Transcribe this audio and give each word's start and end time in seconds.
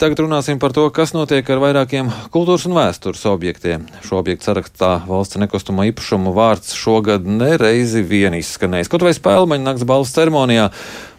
Tagad 0.00 0.22
runāsim 0.22 0.56
par 0.56 0.72
to, 0.72 0.86
kas 0.96 1.10
notiek 1.12 1.44
ar 1.52 1.58
vairākiem 1.60 2.06
kultūras 2.32 2.62
un 2.64 2.72
vēstures 2.72 3.20
objektiem. 3.28 3.82
Šo 4.00 4.16
objektu 4.22 4.46
sarakstā 4.48 4.94
valsts 5.04 5.36
nekustamo 5.36 5.84
īpašumu 5.90 6.32
vārds 6.32 6.72
šogad 6.72 7.26
nereizi 7.28 8.00
vien 8.00 8.32
izskanējis. 8.38 8.88
Kaut 8.88 9.04
vai 9.04 9.12
spēlmeņa 9.12 9.66
nakts 9.66 9.84
balvas 9.84 10.14
ceremonijā 10.16 10.70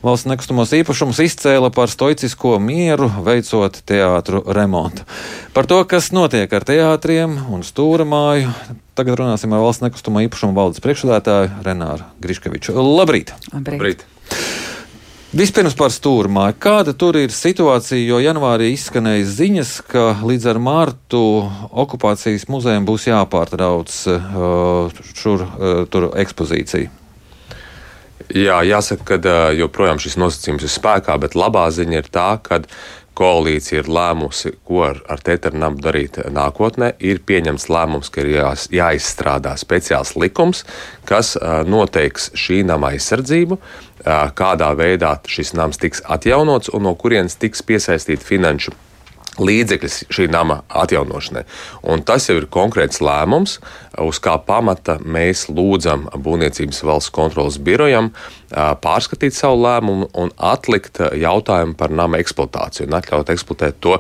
valsts 0.02 0.25
nekustamos 0.31 0.73
īpašumus 0.79 1.21
izcēla 1.28 1.70
par 1.75 1.94
stoicisko 1.94 2.55
mieru, 2.57 3.12
veicot 3.21 3.78
teātru 3.86 4.41
remontu. 4.49 5.05
Par 5.54 5.70
to, 5.70 5.77
kas 5.86 6.09
notiek 6.09 6.50
ar 6.50 6.66
teātriem 6.66 7.36
un 7.54 7.61
stūra 7.61 8.07
māju, 8.09 8.50
tagad 8.98 9.21
runāsim 9.21 9.54
ar 9.54 9.61
valsts 9.61 9.86
nekustamo 9.86 10.25
īpašumu 10.25 10.57
valdes 10.57 10.82
priekšsēdētāju 10.82 11.61
Renāru 11.70 12.09
Griškeviču. 12.25 12.73
Labrīt! 12.82 13.36
Labrīt. 13.54 13.77
Labrīt. 13.77 14.11
Vispirms 15.32 15.77
par 15.79 15.93
stūrmāju. 15.95 16.57
Kāda 16.59 16.91
tur 16.91 17.16
ir 17.16 17.31
situācija? 17.31 18.02
Jo 18.04 18.18
janvārī 18.20 18.73
izskanēja 18.73 19.30
ziņas, 19.30 19.70
ka 19.88 20.02
līdz 20.27 20.50
ar 20.52 20.57
mārtu 20.59 21.21
okupācijas 21.71 22.49
muzejam 22.52 22.84
būs 22.90 23.07
jāpārtrauc 23.07 23.94
uh, 24.12 25.05
šur 25.16 25.45
uh, 25.45 25.70
tur 25.88 26.09
ekspozīcija. 26.20 26.91
Jā, 28.35 28.59
jāsaka, 28.67 29.07
ka 29.07 29.21
uh, 29.23 29.54
joprojām 29.55 30.04
šis 30.04 30.20
nosacījums 30.20 30.67
ir 30.67 30.73
spēkā, 30.73 31.16
bet 31.23 31.40
labā 31.40 31.70
ziņa 31.71 32.02
ir 32.02 32.12
tā, 32.12 32.34
ka 32.43 32.59
koalīcija 33.16 33.85
ir 33.85 33.90
lēmusi, 33.91 34.52
ko 34.68 34.84
ar, 34.88 34.99
ar 35.12 35.23
Tēternamu 35.23 35.79
darīt 35.84 36.20
nākotnē. 36.32 36.93
Ir 36.99 37.23
pieņemts 37.27 37.70
lēmums, 37.71 38.12
ka 38.12 38.23
ir 38.23 38.34
jā, 38.35 38.52
jāizstrādā 38.82 39.55
speciāls 39.59 40.18
likums, 40.20 40.66
kas 41.07 41.38
uh, 41.40 41.62
noteiks 41.68 42.34
šī 42.40 42.62
nama 42.68 42.91
aizsardzību, 42.95 43.59
kādā 44.05 44.72
veidā 44.78 45.16
šis 45.28 45.54
nams 45.58 45.78
tiks 45.82 46.02
atjaunots 46.10 46.72
un 46.73 46.88
no 46.88 46.96
kurienes 46.96 47.38
tiks 47.41 47.62
piesaistīti 47.66 48.26
finanšu 48.26 48.74
līdzekļus 49.40 49.98
šī 50.12 50.27
nama 50.31 50.62
atjaunošanai. 50.67 51.45
Un 51.88 52.03
tas 52.08 52.27
jau 52.27 52.35
ir 52.40 52.49
konkrēts 52.52 52.99
lēmums, 53.04 53.60
uz 54.01 54.20
kā 54.24 54.37
pamata 54.46 54.98
mēs 55.04 55.48
lūdzam 55.51 56.10
Būvniecības 56.12 56.84
valsts 56.87 57.13
kontrolas 57.15 57.59
birojam 57.62 58.12
pārskatīt 58.52 59.35
savu 59.35 59.62
lēmumu 59.63 60.09
un 60.20 60.32
atlikt 60.35 60.99
jautājumu 60.99 61.76
par 61.79 61.93
nama 61.96 62.20
eksploatāciju 62.20 62.90
un 62.90 62.98
atļaut 62.99 63.32
eksploatēt 63.32 63.79
to 63.84 63.98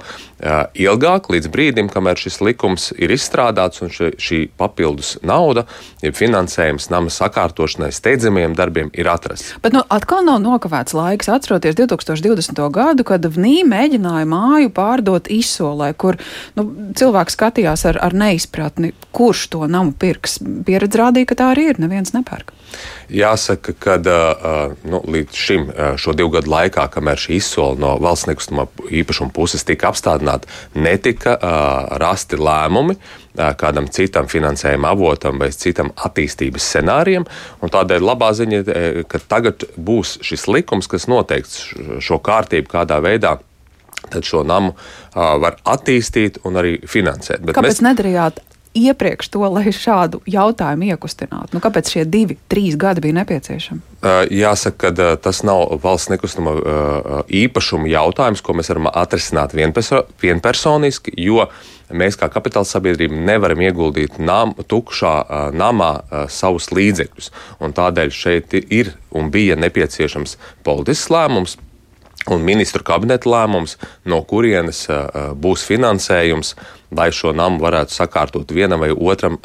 ilgāk, 0.75 1.29
līdz 1.31 1.51
brīdim, 1.53 1.89
kamēr 1.91 2.19
šis 2.19 2.41
likums 2.43 2.89
ir 2.99 3.13
izstrādāts 3.15 3.83
un 3.83 3.91
šī, 3.93 4.11
šī 4.19 4.41
papildus 4.59 5.15
nauda, 5.23 5.65
ja 6.03 6.11
finansējums 6.15 6.89
nama 6.91 7.11
sakārtošanai 7.13 7.91
steidzamiem 7.95 8.55
darbiem 8.57 8.91
ir 8.97 9.07
atrasts. 9.11 9.55
Bet 9.63 9.75
nu, 9.75 9.83
atkal 9.87 10.25
nav 10.27 10.41
nokavēts 10.43 10.95
laiks. 10.97 11.31
Atceroties 11.31 11.77
2020. 11.79 12.63
gadu, 12.75 13.05
kad 13.07 13.23
VNī 13.23 13.61
mēģināja 13.67 14.27
māju 14.27 14.73
pārdot 14.75 15.20
izsolē, 15.29 15.91
kur 15.93 16.17
nu, 16.57 16.65
cilvēks 16.97 17.37
skatījās 17.37 17.85
ar, 17.91 17.99
ar 18.01 18.15
neizpratni, 18.17 18.93
kurš 19.11 19.47
to 19.53 19.67
namu 19.67 19.93
pirks. 19.93 20.39
Pieredze 20.65 21.03
rādīja, 21.03 21.31
ka 21.31 21.39
tā 21.43 21.51
arī 21.55 21.69
ir. 21.73 21.81
Neviens 21.83 22.15
nepērk. 22.15 22.53
Jāsaka, 23.11 23.73
ka 23.75 23.97
nu, 24.87 25.01
līdz 25.03 25.35
šim 25.35 25.65
šo 25.99 26.13
divu 26.15 26.31
gadu 26.37 26.53
laikā, 26.53 26.85
kamēr 26.93 27.19
šī 27.19 27.35
izsola 27.41 27.75
no 27.79 27.89
valsts 27.99 28.29
nekustamā 28.29 28.69
īpašuma 29.01 29.33
puses 29.35 29.67
tika 29.67 29.89
apstādināta, 29.91 30.47
netika 30.79 31.35
rasti 31.99 32.39
lēmumi 32.39 32.95
kādam 33.59 33.87
citam 33.91 34.27
finansējuma 34.31 34.91
avotam 34.91 35.39
vai 35.39 35.51
citam 35.55 35.91
attīstības 35.95 36.65
scenārijam. 36.67 37.27
Tādēļ 37.61 38.07
labā 38.07 38.31
ziņa 38.35 38.59
ir, 38.59 39.03
ka 39.11 39.19
tagad 39.19 39.67
būs 39.75 40.17
šis 40.25 40.47
likums, 40.51 40.89
kas 40.91 41.07
noteiks 41.11 41.61
šo 42.03 42.19
kārtību, 42.23 42.71
kādā 42.71 42.99
veidā 43.03 43.37
tad 44.09 44.25
šo 44.27 44.45
namu 44.47 44.73
uh, 44.73 45.35
var 45.41 45.59
attīstīt 45.65 46.41
un 46.47 46.57
arī 46.61 46.79
finansēt. 46.87 47.43
Bet 47.45 47.57
Kāpēc 47.57 47.77
mēs... 47.77 47.85
nedarījāt 47.91 48.41
iepriekš 48.73 49.29
to, 49.33 49.43
lai 49.51 49.71
šādu 49.75 50.21
jautājumu 50.29 50.91
iekustinātu? 50.93 51.55
Nu, 51.55 51.61
kāpēc 51.63 51.91
šie 51.91 52.05
divi, 52.07 52.37
trīs 52.51 52.77
gadi 52.79 53.03
bija 53.03 53.17
nepieciešami? 53.19 53.81
Jāsaka, 54.31 54.91
ka 54.95 55.09
tas 55.21 55.41
nav 55.47 55.75
valsts 55.83 56.11
nekustama 56.13 56.55
īpašuma 57.27 57.91
jautājums, 57.91 58.43
ko 58.43 58.55
mēs 58.57 58.71
varam 58.71 58.87
atrisināt 58.91 59.55
vienperso, 59.57 60.05
vienpersoniski, 60.23 61.13
jo 61.19 61.49
mēs 61.91 62.15
kā 62.19 62.29
kapitāla 62.31 62.67
sabiedrība 62.67 63.19
nevaram 63.27 63.59
ieguldīt 63.65 64.15
nam, 64.23 64.55
tukšā 64.55 65.15
namā 65.51 65.91
savus 66.31 66.71
līdzekļus. 66.71 67.31
Tādēļ 67.81 68.15
šeit 68.15 68.55
ir 68.61 68.93
un 69.11 69.27
bija 69.33 69.59
nepieciešams 69.59 70.37
politisks 70.63 71.11
lēmums 71.11 71.57
un 72.29 72.43
ministru 72.45 72.83
kabineta 72.85 73.29
lēmums, 73.29 73.77
no 74.05 74.21
kurienes 74.27 74.85
būs 75.41 75.63
finansējums, 75.65 76.53
lai 76.91 77.07
šo 77.15 77.31
namu 77.31 77.61
varētu 77.63 77.95
sakārtot 77.95 78.51
vienam 78.51 78.81
vai 78.83 78.89
otram 78.91 79.37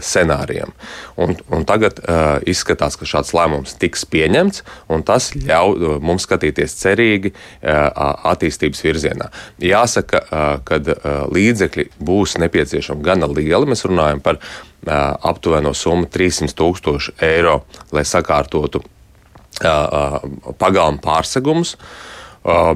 scenārijam. 0.00 0.72
Un, 1.20 1.34
un 1.52 1.66
tagad 1.68 2.00
izskatās, 2.48 2.96
ka 2.96 3.06
šāds 3.06 3.34
lēmums 3.36 3.76
tiks 3.78 4.06
pieņemts, 4.08 4.64
un 4.88 5.04
tas 5.06 5.30
ļauj 5.36 5.98
mums 6.02 6.24
skatīties 6.24 6.78
cerīgi 6.80 7.34
attīstības 7.62 8.80
virzienā. 8.86 9.28
Jāsaka, 9.62 10.24
ka 10.64 10.80
līdzekļi 11.28 11.90
būs 12.00 12.38
nepieciešami 12.40 13.04
gana 13.04 13.28
lieli. 13.28 13.68
Mēs 13.68 13.84
runājam 13.84 14.24
par 14.24 14.40
aptuveno 14.88 15.74
summu 15.76 16.08
300 16.10 16.56
tūkstoši 16.56 17.18
eiro, 17.28 17.60
lai 17.92 18.08
sakārtotu 18.08 18.80
pagalmu 19.60 21.04
pārsegumus. 21.04 21.76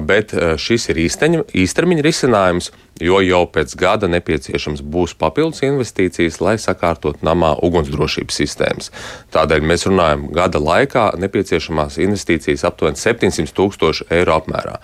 Bet 0.01 0.33
šis 0.57 0.89
ir 0.89 0.97
īsteņa, 1.05 1.43
īstermiņa 1.61 2.05
risinājums, 2.05 2.71
jo 3.03 3.19
jau 3.23 3.43
pēc 3.49 3.75
gada 3.79 4.09
nepieciešams 4.11 4.81
būs 4.83 5.15
papildus 5.19 5.63
investīcijas, 5.65 6.39
lai 6.43 6.55
sakārtot 6.61 7.23
namā 7.25 7.55
ugunsdrošības 7.65 8.39
sistēmas. 8.41 8.91
Tādēļ 9.35 9.65
mēs 9.71 9.87
runājam, 9.89 10.27
gada 10.35 10.61
laikā 10.63 11.11
nepieciešamās 11.19 11.99
investīcijas 12.01 12.65
aptuveni 12.69 12.99
700 12.99 13.55
tūkstoši 13.55 14.09
eiro 14.19 14.39
apmērā. 14.39 14.79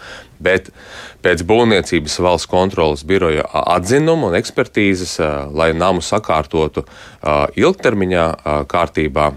Bet 0.45 0.69
pēc 1.23 1.45
būvniecības 1.47 2.19
valsts 2.21 2.49
kontrolas 2.51 3.05
biroja 3.07 3.45
atzinuma 3.75 4.29
un 4.29 4.37
ekspertīzes, 4.37 5.17
lai 5.55 5.71
namu 5.73 6.03
sakārtotu 6.03 6.83
ilgtermiņā 7.55 8.25
kārtībā 8.71 9.29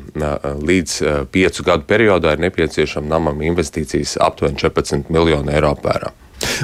līdz 0.59 1.01
piecu 1.33 1.67
gadu 1.71 1.87
periodā, 1.89 2.35
ir 2.35 2.47
nepieciešama 2.49 3.15
namam 3.15 3.45
investīcijas 3.47 4.19
aptuveni 4.27 4.59
14 4.61 5.13
miljonu 5.15 5.55
eiro 5.55 5.77
apmērā. 5.77 6.13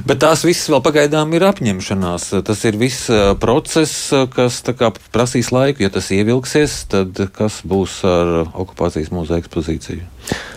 Bet 0.03 0.19
tās 0.25 0.43
visas 0.47 0.67
vēl 0.73 0.81
pagaidām 0.83 1.33
ir 1.37 1.45
apņemšanās. 1.47 2.27
Tas 2.47 2.65
ir 2.67 2.79
viss 2.81 3.07
process, 3.43 4.09
kas 4.35 4.59
kā, 4.67 4.91
prasīs 5.15 5.53
laiku. 5.55 5.85
Ja 5.85 5.93
tas 5.95 6.11
ievilksies, 6.15 6.81
tad 6.91 7.21
kas 7.37 7.61
būs 7.69 8.01
ar 8.09 8.33
okupācijas 8.51 9.13
muzeja 9.15 9.45
ekspozīciju? 9.45 10.03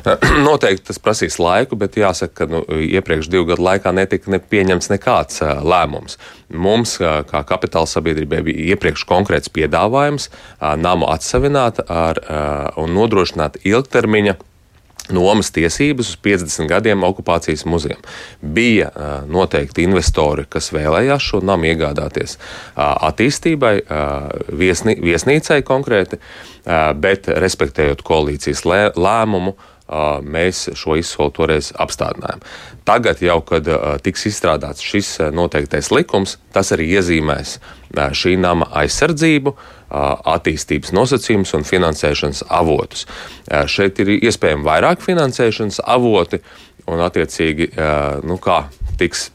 Noteikti 0.48 0.88
tas 0.90 1.02
prasīs 1.04 1.38
laiku, 1.44 1.78
bet 1.80 2.00
jāsaka, 2.00 2.34
ka 2.42 2.50
nu, 2.50 2.64
iepriekš 2.88 3.30
divu 3.30 3.50
gadu 3.52 3.68
laikā 3.68 3.94
netika 3.94 4.34
ne 4.34 4.42
pieņemts 4.42 4.92
nekāds 4.96 5.44
lēmums. 5.44 6.18
Mums, 6.48 6.98
kā 6.98 7.44
kapitāla 7.46 7.90
sabiedrībai, 7.92 8.42
bija 8.48 8.74
iepriekš 8.74 9.06
konkrēts 9.10 9.52
piedāvājums 9.54 10.32
namu 10.80 11.10
atsavināt 11.12 11.84
ar, 11.86 12.22
un 12.80 12.96
nodrošināt 12.96 13.60
ilgtermiņa 13.68 14.38
nomas 15.14 15.52
tiesības 15.56 16.14
uz 16.14 16.20
50 16.24 16.70
gadiem 16.70 17.04
okupācijas 17.08 17.66
muzejam. 17.70 18.02
Bija 18.42 18.90
uh, 18.92 19.06
noteikti 19.30 19.86
investori, 19.88 20.48
kas 20.50 20.72
vēlējās 20.76 21.30
šo 21.32 21.42
namu 21.46 21.70
iegādāties 21.72 22.38
uh, 22.38 22.96
attīstībai, 23.10 23.74
uh, 23.84 24.28
viesni, 24.58 24.98
viesnīcai 25.02 25.62
konkrēti, 25.68 26.20
bet 27.00 27.30
respektējot 27.32 28.02
koalīcijas 28.04 28.66
lē, 28.68 28.80
lēmumu. 29.00 29.54
Mēs 29.88 30.66
šo 30.76 30.98
izsoli 31.00 31.32
toreiz 31.32 31.70
apstādinājām. 31.80 32.42
Tagad, 32.88 33.22
jau, 33.24 33.38
kad 33.48 33.68
tiks 34.04 34.26
izstrādāts 34.28 34.84
šis 34.84 35.14
noteiktais 35.32 35.88
likums, 35.96 36.36
tas 36.52 36.74
arī 36.76 36.90
iezīmēs 36.98 37.58
šī 37.96 38.36
nama 38.40 38.68
aizsardzību, 38.82 39.54
attīstības 40.28 40.92
nosacījumus 40.92 41.54
un 41.56 41.64
finansēšanas 41.68 42.44
avotus. 42.52 43.06
Šeit 43.72 44.02
ir 44.04 44.12
iespējami 44.18 44.68
vairāk 44.68 45.04
finansēšanas 45.06 45.80
avoti, 45.88 46.42
un 46.88 47.04
attiecīgi 47.04 47.70
nu, 48.28 48.40
kā 48.44 48.66
tiks, 49.00 49.30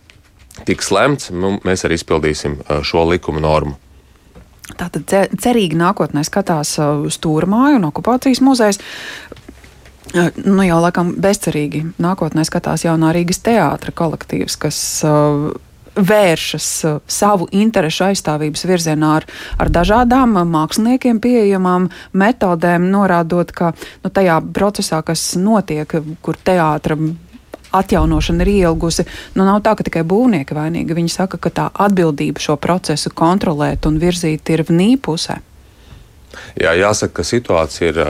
tiks 0.69 0.93
lemts, 0.93 1.33
nu, 1.33 1.57
mēs 1.65 1.87
arī 1.89 1.97
izpildīsim 2.01 2.61
šo 2.85 3.07
likuma 3.09 3.41
normu. 3.41 3.79
Tātad 4.79 5.11
cerīgi 5.43 5.77
nākotnē 5.77 6.23
skatās 6.25 6.77
stūrmāju 7.13 7.81
un 7.81 7.89
okupācijas 7.89 8.41
muzejs. 8.45 8.79
Nu, 10.11 10.63
jau 10.67 10.79
laikam 10.83 11.15
bezcerīgi 11.23 11.85
nākotnē 12.03 12.45
skatās 12.45 12.85
jaunā 12.85 13.13
Rīgas 13.15 13.39
teātra 13.47 13.95
kolektīvs, 13.97 14.59
kas 14.61 14.79
uh, 15.07 15.53
vēršas 15.95 16.69
uh, 16.89 16.99
savu 17.07 17.47
interesu 17.55 18.09
aizstāvības 18.09 18.67
virzienā 18.69 19.13
ar, 19.21 19.27
ar 19.63 19.73
dažādām 19.73 20.35
māksliniekiem 20.51 21.21
pieejamām 21.23 21.89
metodēm, 22.19 22.91
norādot, 22.93 23.55
ka 23.57 23.73
nu, 24.03 24.11
tajā 24.11 24.41
procesā, 24.53 25.01
kas 25.07 25.33
notiek, 25.41 25.95
kur 26.21 26.41
teātra 26.45 26.99
atjaunošana 27.73 28.45
ir 28.45 28.53
ielgusi. 28.53 29.07
Nu, 29.39 29.47
nav 29.49 29.63
tā, 29.65 29.77
ka 29.79 29.87
tikai 29.87 30.03
būvnieki 30.09 30.59
vainīgi. 30.59 30.99
Viņi 30.99 31.15
saka, 31.15 31.41
ka 31.41 31.55
tā 31.55 31.71
atbildība 31.87 32.43
šo 32.43 32.59
procesu 32.61 33.15
kontrolēt 33.17 33.89
un 33.89 33.97
virzīt 34.03 34.53
ir 34.53 34.67
vnī 34.69 34.95
pusē. 35.01 35.41
Jā, 36.61 36.73
jāsaka, 36.79 37.21
ka 37.21 37.27
situācija 37.27 37.93
ir 37.93 38.01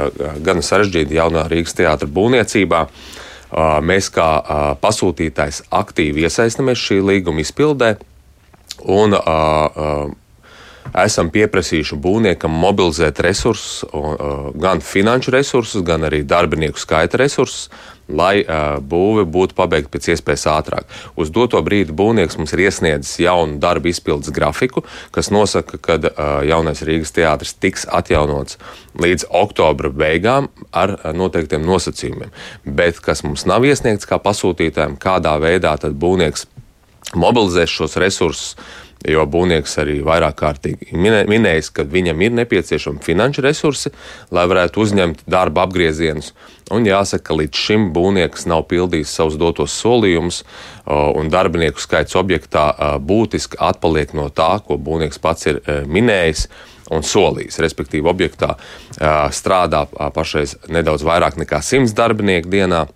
gan 0.44 0.62
sarežģīta 0.62 1.18
jaunā 1.18 1.46
Rīgas 1.50 1.76
teātra 1.78 2.08
būvniecībā. 2.08 2.86
Mēs 3.84 4.08
kā 4.14 4.28
pasūtītājs 4.80 5.64
aktīvi 5.74 6.24
iesaistamies 6.24 6.80
šī 6.80 7.02
līguma 7.04 7.42
izpildē 7.44 7.96
un 8.88 9.12
esam 11.04 11.30
pieprasījuši 11.32 11.98
būvniekam 12.02 12.52
mobilizēt 12.64 13.20
resursus, 13.24 13.82
gan 14.60 14.82
finanšu 14.84 15.34
resursus, 15.34 15.84
gan 15.86 16.08
arī 16.08 16.22
darbinieku 16.28 16.80
skaita 16.80 17.20
resursus, 17.20 17.68
lai 18.12 18.42
uh, 18.42 18.78
būve 18.82 19.24
būtu 19.30 19.56
pabeigta 19.56 19.92
pēc 19.92 20.10
iespējas 20.14 20.46
ātrāk. 20.52 20.88
Uz 21.16 21.30
doto 21.34 21.60
brīdi 21.64 21.94
būvnieks 21.96 22.38
mums 22.38 22.52
ir 22.54 22.64
iesniedzis 22.66 23.20
jaunu 23.24 23.58
darbu 23.62 23.92
izpildes 23.92 24.32
grafiku, 24.34 24.84
kas 25.14 25.30
nosaka, 25.34 25.78
ka 25.78 25.98
uh, 26.00 26.32
jaunais 26.46 26.82
Rīgas 26.86 27.14
teātris 27.16 27.54
tiks 27.54 27.86
atjaunots 27.88 28.58
līdz 29.00 29.28
oktobra 29.30 29.92
beigām 29.94 30.50
ar 30.70 30.96
uh, 30.98 31.10
noteiktiem 31.16 31.64
nosacījumiem. 31.66 32.32
Bet 32.66 33.00
kas 33.04 33.24
mums 33.26 33.46
nav 33.48 33.64
iesniegts 33.68 34.08
kā 34.08 34.20
pasūtītājiem, 34.22 34.98
kādā 35.00 35.38
veidā 35.42 35.76
tad 35.80 35.96
būvnieks 35.96 36.48
mobilizēs 37.18 37.76
šos 37.80 37.98
resursus 38.00 38.56
Jo 39.08 39.24
būvnieks 39.26 39.72
arī 39.82 39.96
vairāk 40.06 40.36
kārtīgi 40.38 40.94
minējis, 40.94 41.72
ka 41.74 41.84
viņam 41.88 42.20
ir 42.22 42.34
nepieciešami 42.38 43.02
finanšu 43.02 43.42
resursi, 43.42 43.90
lai 44.30 44.44
varētu 44.50 44.82
uzņemt 44.84 45.24
darba 45.26 45.64
apgriezienus. 45.66 46.30
Un 46.72 46.86
jāsaka, 46.86 47.24
ka 47.26 47.38
līdz 47.40 47.62
šim 47.66 47.88
būvnieks 47.96 48.46
nav 48.50 48.68
pildījis 48.70 49.16
savus 49.18 49.38
dotos 49.40 49.74
solījumus, 49.82 50.42
un 50.86 51.32
darbinieku 51.32 51.82
skaits 51.82 52.14
objektā 52.18 52.68
būtiski 53.02 53.58
atpaliek 53.58 54.14
no 54.14 54.28
tā, 54.30 54.54
ko 54.62 54.78
būvnieks 54.78 55.18
pats 55.22 55.50
ir 55.50 55.58
e, 55.66 55.82
minējis 55.82 56.46
un 56.94 57.02
solījis. 57.02 57.58
Respektīvi, 57.64 58.06
objektā 58.06 58.54
strādā 59.34 59.88
pašreiz 60.14 60.60
nedaudz 60.70 61.02
vairāk 61.06 61.40
nekā 61.42 61.58
100 61.58 61.96
darbinieku 61.98 62.54
dienā. 62.54 62.86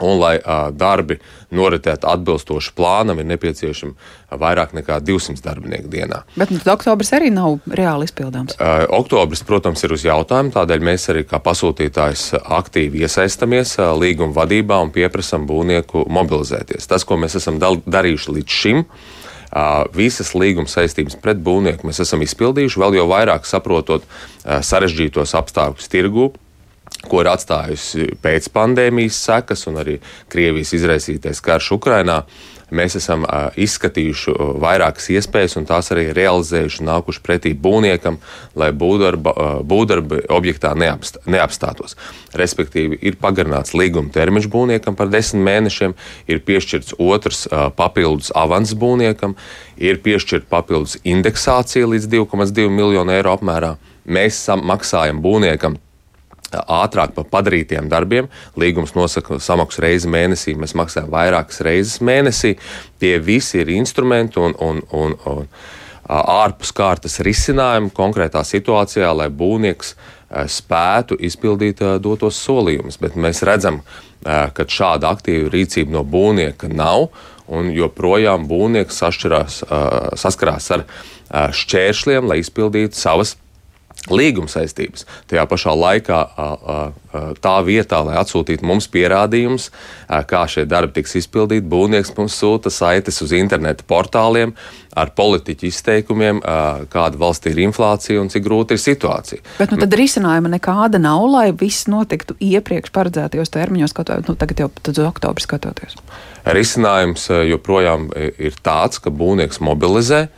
Un, 0.00 0.16
lai 0.20 0.38
uh, 0.40 0.70
darbi 0.72 1.18
noritētu 1.52 2.08
atbilstoši 2.08 2.72
plānam, 2.76 3.20
ir 3.20 3.28
nepieciešama 3.28 4.38
vairāk 4.40 4.72
nekā 4.78 5.00
200 5.04 5.44
darbinieku 5.44 5.90
dienā. 5.92 6.22
Bet 6.40 6.52
nu, 6.54 6.60
oktobris 6.72 7.12
arī 7.16 7.28
nav 7.34 7.58
reāli 7.68 8.08
izpildāms. 8.08 8.56
Uh, 8.56 8.86
oktobris, 8.96 9.44
protams, 9.46 9.84
ir 9.84 9.94
uz 9.96 10.06
jautājumu, 10.06 10.54
tādēļ 10.56 10.84
mēs 10.90 11.08
arī 11.12 11.24
kā 11.28 11.42
pasūtītājs 11.44 12.30
aktīvi 12.40 13.04
iesaistamies 13.04 13.76
uh, 13.80 13.92
līguma 13.98 14.36
vadībā 14.40 14.80
un 14.80 14.92
pieprasām 14.94 15.48
būvnieku 15.50 16.06
mobilizēties. 16.08 16.88
Tas, 16.90 17.04
ko 17.04 17.20
mēs 17.20 17.36
esam 17.40 17.60
darījuši 17.60 18.38
līdz 18.38 18.60
šim, 18.62 18.86
Uh, 19.50 19.80
visas 19.90 20.28
līguma 20.38 20.70
saistības 20.70 21.16
pret 21.18 21.40
būvnieku 21.42 21.88
mēs 21.88 21.98
esam 22.04 22.20
izpildījuši, 22.22 22.78
vēl 22.78 23.00
jau 23.00 23.06
vairāk 23.10 23.48
saprotot 23.50 24.04
sarežģītos 24.46 25.34
apstākļus 25.34 25.90
tirgū, 25.90 26.28
ko 27.08 27.24
ir 27.24 27.30
atstājusi 27.32 28.12
pēc 28.20 28.50
pandēmijas 28.52 29.18
sekas 29.24 29.66
un 29.70 29.80
arī 29.80 30.00
Krievijas 30.32 30.74
izraisītais 30.76 31.40
karš 31.44 31.76
Ukrainā. 31.78 32.24
Mēs 32.70 32.94
esam 32.94 33.24
izskatījuši 33.58 34.30
vairākas 34.62 35.08
iespējas, 35.10 35.56
un 35.58 35.64
tās 35.66 35.88
arī 35.90 36.04
realizējuši, 36.14 36.84
nākuši 36.86 37.22
pretī 37.26 37.50
būvniekam, 37.58 38.20
lai 38.54 38.68
būvdarba, 38.70 39.32
būvdarbi 39.66 40.20
objektā 40.30 40.70
neapst, 40.78 41.18
neapstātos. 41.26 41.96
Respektīvi, 42.38 43.00
ir 43.02 43.18
pagarināts 43.18 43.74
līguma 43.74 44.14
termiņš 44.14 44.46
būvniekam 44.54 44.94
par 44.94 45.10
desmit 45.10 45.42
mēnešiem, 45.50 45.98
ir 46.30 46.44
piešķirts 46.46 46.94
otrs 47.02 47.48
papildus 47.74 48.30
avans 48.38 48.76
būvniekam, 48.78 49.34
ir 49.74 49.98
piešķirta 50.06 50.46
papildus 50.54 51.00
indeksācija 51.02 51.90
līdz 51.90 52.06
2,2 52.14 52.70
miljonu 52.70 53.18
eiro 53.18 53.34
apmērā. 53.34 53.80
Mēs 54.06 54.44
maksājam 54.62 55.18
būvniekam 55.26 55.82
ātrāk 56.52 57.14
par 57.16 57.26
padarītiem 57.30 57.88
darbiem. 57.90 58.28
Līgums 58.58 58.94
nosaka 58.96 59.38
samaksu 59.42 59.84
reizi 59.84 60.10
mēnesī, 60.10 60.56
mēs 60.58 60.74
maksājam 60.78 61.10
vairākas 61.12 61.62
reizes 61.66 62.00
mēnesī. 62.04 62.56
Tie 63.00 63.18
visi 63.22 63.60
ir 63.62 63.70
instrumenti 63.74 64.40
un, 64.42 64.56
un, 64.58 64.82
un, 64.90 65.16
un 65.30 65.46
ārpus 66.10 66.72
kārtas 66.74 67.20
risinājumi 67.22 67.92
konkrētā 67.94 68.42
situācijā, 68.46 69.12
lai 69.14 69.28
būvnieks 69.30 69.94
spētu 70.50 71.18
izpildīt 71.26 71.82
dotos 72.02 72.38
solījumus. 72.44 72.98
Bet 73.02 73.18
mēs 73.18 73.42
redzam, 73.46 73.80
ka 74.24 74.66
šāda 74.66 75.10
aktīva 75.14 75.50
rīcība 75.52 75.94
no 75.94 76.04
būvnieka 76.06 76.70
nav, 76.72 77.08
un 77.50 77.70
joprojām 77.74 78.46
būvnieks 78.50 79.00
saskarās 79.02 80.70
ar 80.74 80.84
šķēršļiem, 81.54 82.26
lai 82.30 82.40
izpildītu 82.42 82.98
savas 82.98 83.36
līguma 84.08 84.48
saistības. 84.48 85.04
Tajā 85.28 85.42
pašā 85.44 85.74
laikā 85.76 86.18
tā 87.44 87.54
vietā, 87.66 87.98
lai 88.06 88.16
atsūtītu 88.16 88.64
mums 88.64 88.86
pierādījumus, 88.88 89.68
kā 90.30 90.40
šie 90.48 90.64
darbi 90.70 90.96
tiks 90.96 91.18
izpildīti, 91.20 91.68
būvnieks 91.68 92.14
mums 92.16 92.38
sūta 92.40 92.72
saites 92.72 93.20
uz 93.20 93.34
interneta 93.36 93.84
portāliem 93.84 94.54
ar 94.96 95.12
politiķu 95.14 95.68
izteikumiem, 95.68 96.40
kāda 96.90 97.20
valstī 97.20 97.52
ir 97.52 97.60
inflācija 97.66 98.22
un 98.22 98.32
cik 98.32 98.46
grūta 98.48 98.74
ir 98.74 98.82
situācija. 98.82 99.44
Bet 99.60 99.74
nu, 99.74 99.78
tad 99.84 99.94
risinājuma 100.00 100.56
nekāda 100.56 100.98
nav, 101.02 101.28
lai 101.30 101.50
viss 101.52 101.84
notiktu 101.90 102.38
iepriekš 102.40 102.96
paredzētajos 102.96 103.52
termiņos, 103.52 103.94
kaut 103.94 104.14
vai 104.14 104.22
nu, 104.26 104.34
tagad 104.40 104.64
jau 104.64 104.70
uz 104.72 105.02
oktobru 105.04 105.44
skatoties. 105.44 106.00
Risinājums 106.48 107.28
joprojām 107.52 108.08
ir 108.16 108.56
tāds, 108.64 108.98
ka 109.02 109.12
būvnieks 109.12 109.60
mobilizē 109.60 110.30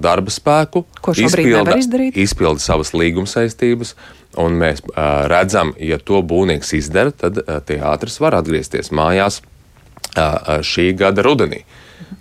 darba 0.00 0.32
spēku, 0.32 0.84
izpilda, 1.16 1.76
izpilda 2.16 2.62
savas 2.62 2.94
līguma 2.96 3.28
saistības. 3.30 3.94
Un 4.36 4.58
mēs 4.60 4.82
uh, 4.84 5.24
redzam, 5.30 5.72
ja 5.80 5.96
to 5.96 6.20
būvnieks 6.20 6.74
izdara, 6.76 7.12
tad 7.12 7.40
uh, 7.40 7.58
teātris 7.64 8.18
var 8.20 8.36
atgriezties 8.36 8.92
mājās 8.92 9.40
uh, 9.40 10.60
šī 10.60 10.90
gada 10.98 11.24
rudenī. 11.24 11.62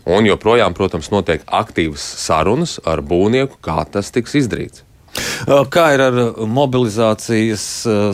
Un 0.08 0.28
joprojām, 0.28 0.76
protams, 0.78 1.12
notiek 1.12 1.44
aktīvas 1.46 2.04
sarunas 2.22 2.78
ar 2.88 3.04
būvnieku, 3.04 3.60
kā 3.64 3.84
tas 3.92 4.14
tiks 4.16 4.38
izdarīts. 4.40 4.86
Kā 5.72 5.86
ir 5.96 6.02
ar 6.04 6.16
mobilizācijas 6.52 7.66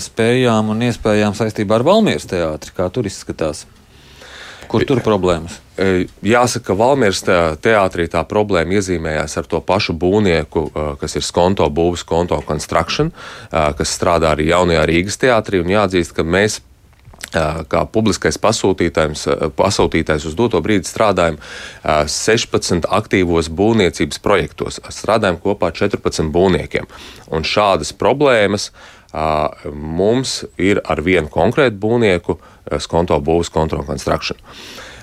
spējām 0.06 0.70
un 0.74 0.84
iespējām 0.86 1.38
saistībā 1.38 1.80
ar 1.80 1.86
Valmieras 1.88 2.28
teātri? 2.30 2.74
Kā 2.78 2.90
tur 2.94 3.10
izskatās? 3.10 3.66
Kur 4.72 4.86
tur 4.88 5.02
problēmas? 5.04 5.60
E, 5.76 6.06
jāsaka, 6.24 6.72
ka 6.72 6.78
Valmieras 6.80 7.22
teātrī 7.64 8.08
tā 8.12 8.24
problēma 8.28 8.80
iezīmējās 8.80 9.38
ar 9.42 9.48
to 9.52 9.60
pašu 9.66 9.96
būvnieku, 10.00 10.66
e, 10.70 10.88
kas 11.02 11.18
ir 11.20 11.28
Skonto 11.28 11.68
būvs, 11.68 12.06
Skonto 12.06 12.40
Construction, 12.48 13.12
e, 13.12 13.64
kas 13.78 13.96
strādā 13.98 14.32
arī 14.36 14.52
jaunajā 14.52 14.86
Rīgas 14.88 15.20
teātrī. 15.22 15.64
Jāatzīst, 15.72 16.16
ka 16.16 16.24
mēs 16.24 16.62
kā 17.32 17.86
publiskais 17.88 18.36
pasūtītājs, 18.42 19.22
pasūtītājs 19.56 20.26
uz 20.28 20.34
doto 20.36 20.60
brīdi 20.60 20.90
strādājam 20.90 21.38
16 21.86 22.88
aktīvos 22.92 23.48
būvniecības 23.56 24.20
projektos. 24.20 24.82
Strādājam 24.92 25.40
kopā 25.40 25.72
ar 25.72 25.78
14 25.78 26.28
būvniekiem. 26.34 26.90
Un 27.32 27.48
šādas 27.48 27.94
problēmas 27.96 28.72
mums 29.74 30.42
ir 30.62 30.80
ar 30.86 31.02
vienu 31.04 31.32
konkrētu 31.32 31.78
būvnieku, 31.82 32.38
Skonto 32.80 33.18
būvs, 33.20 33.50
Skonto 33.52 33.82
Construction. 33.84 34.38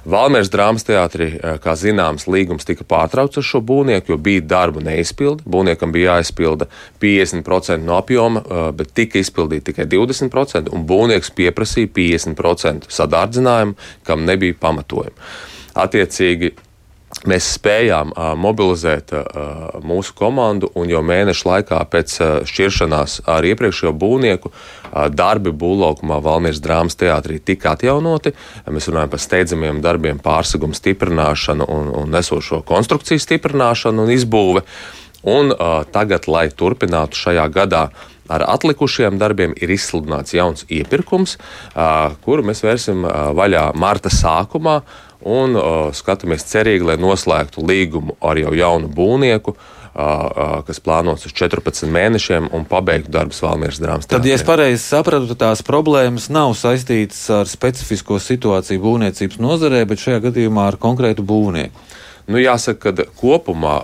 Valmērs 0.08 0.48
drāmas 0.48 0.86
teātrī, 0.88 1.26
kā 1.60 1.74
zināms, 1.76 2.24
līgums 2.30 2.64
tika 2.64 2.86
pārtraukts 2.88 3.40
ar 3.40 3.44
šo 3.44 3.60
būvnieku, 3.66 4.14
jo 4.14 4.16
bija 4.16 4.44
darbu 4.54 4.80
neizpildi. 4.86 5.44
Būvniekam 5.44 5.92
bija 5.92 6.14
jāizpilda 6.16 6.68
50% 7.02 7.84
no 7.84 7.98
apjoma, 7.98 8.40
bet 8.78 8.94
tika 8.96 9.20
izpildīti 9.20 9.72
tikai 9.72 9.84
20%, 9.90 10.72
un 10.72 10.86
būvnieks 10.88 11.34
pieprasīja 11.36 11.92
50% 11.98 12.88
sadārdzinājumu, 12.94 13.76
kam 14.08 14.24
nebija 14.24 14.56
pamatojuma. 14.62 15.28
Attiecīgi, 15.78 16.54
Mēs 17.28 17.46
spējām 17.56 18.10
uh, 18.12 18.34
mobilizēt 18.36 19.14
uh, 19.16 19.78
mūsu 19.80 20.12
komandu, 20.16 20.68
un 20.76 20.90
jau 20.92 21.00
mēnešu 21.02 21.48
laikā 21.48 21.78
pēc 21.88 22.16
uh, 22.20 22.34
šķiršanās 22.46 23.22
ar 23.32 23.46
iepriekšējo 23.48 23.94
būvnieku 23.96 24.52
uh, 24.52 25.08
darbi 25.08 25.50
būvlaukumā 25.50 26.20
Valmīras 26.24 26.60
drāmas 26.62 26.98
teātrī 27.00 27.40
tika 27.40 27.72
atjaunoti. 27.72 28.34
Mēs 28.68 28.90
runājam 28.92 29.14
par 29.14 29.24
steidzamiem 29.24 29.80
darbiem, 29.84 30.20
pārsegumu 30.20 30.76
stiprināšanu 30.76 31.66
un, 31.72 31.90
un 32.02 32.12
nesošo 32.12 32.60
konstrukciju 32.68 33.24
stiprināšanu 33.24 34.04
un 34.04 34.14
izbūvi. 34.14 34.64
Un 35.28 35.50
uh, 35.50 35.80
tagad, 35.90 36.28
lai 36.30 36.46
turpinātu 36.52 37.18
šajā 37.24 37.48
gadā 37.56 37.88
ar 38.28 38.44
atlikušajiem 38.52 39.16
darbiem 39.18 39.56
ir 39.56 39.72
izsludināts 39.72 40.36
jauns 40.36 40.68
iepirkums, 40.68 41.38
uh, 41.72 42.12
kuru 42.24 42.44
mēs 42.46 42.62
vērsim 42.62 43.02
uh, 43.08 43.30
vaļā 43.36 43.70
marta 43.80 44.12
sākumā 44.12 44.82
un 45.26 45.58
uh, 45.58 45.88
skatāmies 45.96 46.46
cerīgi, 46.48 46.86
lai 46.90 46.98
noslēgtu 47.00 47.64
līgumu 47.66 48.18
ar 48.22 48.38
jau 48.40 48.54
jaunu 48.56 48.90
būvnieku. 48.92 49.56
Uh, 49.58 49.74
kas 50.62 50.78
plānots 50.84 51.26
uz 51.26 51.32
14 51.34 51.88
mēnešiem, 51.90 52.52
un 52.54 52.62
pabeigtu 52.68 53.10
darbus 53.10 53.40
Valmieras 53.42 53.80
drāmas. 53.82 54.06
Tad, 54.06 54.26
ja 54.28 54.36
es 54.36 54.44
pareizi 54.46 54.78
sapratu, 54.84 55.34
tās 55.34 55.64
problēmas 55.66 56.28
nav 56.30 56.52
saistītas 56.54 57.24
ar 57.34 57.50
specifisko 57.50 58.20
situāciju 58.22 58.84
būvniecības 58.84 59.40
nozarē, 59.42 59.82
bet 59.90 60.04
šajā 60.04 60.20
gadījumā 60.28 60.68
ar 60.70 60.78
konkrētu 60.78 61.24
būvnieku. 61.26 61.88
Nu, 62.28 62.36
jāsaka, 62.36 62.92
ka 62.92 63.06
kopumā 63.16 63.78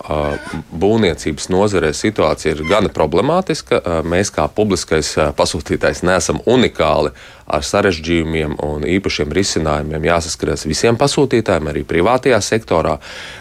būvniecības 0.68 1.46
nozarē 1.48 1.94
situācija 1.96 2.52
ir 2.52 2.66
gana 2.68 2.90
problemātiska. 2.92 3.78
Mēs, 4.04 4.28
kā 4.34 4.44
publiskais 4.52 5.14
pasūtītājs, 5.38 6.02
neesam 6.04 6.42
unikāli 6.44 7.14
ar 7.48 7.64
sarežģījumiem 7.64 8.58
un 8.64 8.84
īpašiem 8.88 9.32
risinājumiem. 9.32 10.04
Jāsaskaras 10.10 10.66
visiem 10.68 11.00
pasūtītājiem, 11.00 11.72
arī 11.72 11.86
privātajā 11.88 12.42
sektorā. 12.44 12.98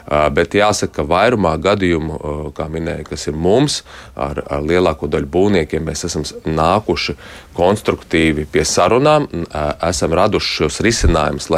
Bet 0.07 0.55
jāsaka, 0.55 1.01
ka 1.01 1.07
vairumā 1.11 1.57
gadījumu, 1.59 2.53
kā 2.55 2.69
minēja, 2.71 3.03
kas 3.11 3.27
ir 3.27 3.35
mums, 3.35 3.81
ar, 4.15 4.39
ar 4.47 4.63
lielāko 4.63 5.11
daļu 5.11 5.27
būvniekiem, 5.35 5.83
mēs 5.83 6.07
esam 6.07 6.23
nākuši 6.47 7.17
konstruktīvi 7.59 8.47
pie 8.55 8.63
sarunām, 8.63 9.27
esam 9.83 10.15
raduši 10.15 10.61
šos 10.61 10.79
risinājumus 10.87 11.51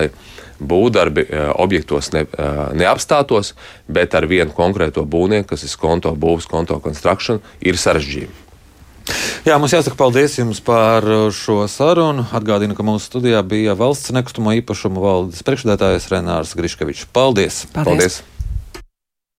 būvdarbi 0.59 1.25
eh, 1.27 1.45
objektos 1.61 2.11
ne, 2.15 2.25
eh, 2.25 2.63
neapstātos, 2.77 3.53
bet 3.87 4.15
ar 4.15 4.27
vienu 4.29 4.55
konkrēto 4.55 5.05
būvnieku, 5.05 5.53
kas 5.53 5.65
ir 5.67 5.77
konto 5.79 6.13
būvs, 6.15 6.49
konto 6.51 6.79
construction, 6.83 7.41
ir 7.61 7.79
sarežģījumi. 7.79 8.43
Jā, 9.45 9.59
mums 9.61 9.75
jāsaka 9.75 9.93
paldies 9.99 10.39
jums 10.39 10.57
par 10.65 11.05
šo 11.37 11.67
sarunu. 11.69 12.25
Atgādinu, 12.33 12.73
ka 12.73 12.81
mūsu 12.81 13.05
studijā 13.05 13.43
bija 13.45 13.77
valsts 13.77 14.09
nekustamo 14.15 14.55
īpašumu 14.63 15.03
valdes 15.03 15.45
priekšstādātājs 15.45 16.09
Renārs 16.09 16.55
Griškevičs. 16.57 17.05
Paldies! 17.13 17.67
paldies. 17.69 17.85
paldies. 17.85 18.23